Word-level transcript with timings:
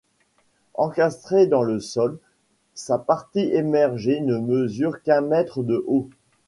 Encastrée 0.73 1.45
dans 1.45 1.61
le 1.61 1.79
sol, 1.79 2.17
sa 2.73 2.97
partie 2.97 3.51
émergée 3.53 4.19
ne 4.21 4.39
mesure 4.39 5.03
qu’un 5.03 5.21
mètre 5.21 5.61
de 5.61 5.83
haut. 5.85 6.09